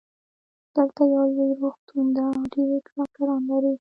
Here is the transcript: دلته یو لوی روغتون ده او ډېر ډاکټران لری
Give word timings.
دلته 0.75 1.01
یو 1.15 1.23
لوی 1.37 1.51
روغتون 1.61 2.05
ده 2.15 2.23
او 2.37 2.41
ډېر 2.53 2.69
ډاکټران 2.95 3.41
لری 3.49 3.69